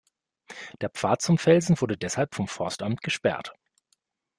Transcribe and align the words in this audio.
Der 0.81 0.89
Pfad 0.89 1.21
zu 1.21 1.33
den 1.33 1.37
Felsen 1.37 1.79
wurde 1.79 1.95
deshalb 1.95 2.33
vom 2.33 2.47
Forstamt 2.47 3.03
gesperrt. 3.03 3.53